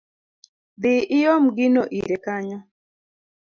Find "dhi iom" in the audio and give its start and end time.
0.81-1.43